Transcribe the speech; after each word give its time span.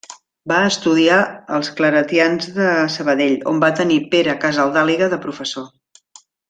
Va 0.51 0.59
estudiar 0.69 1.17
als 1.57 1.69
Claretians 1.81 2.49
de 2.57 2.71
Sabadell, 2.97 3.39
on 3.55 3.63
va 3.67 3.73
tenir 3.83 4.01
Pere 4.17 4.39
Casaldàliga 4.47 5.15
de 5.17 5.25
professor. 5.29 5.73